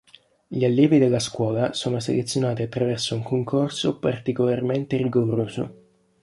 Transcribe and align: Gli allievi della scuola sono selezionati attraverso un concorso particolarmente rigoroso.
Gli 0.47 0.65
allievi 0.65 0.97
della 0.97 1.19
scuola 1.19 1.73
sono 1.73 1.99
selezionati 1.99 2.63
attraverso 2.63 3.13
un 3.13 3.21
concorso 3.21 3.99
particolarmente 3.99 4.97
rigoroso. 4.97 5.75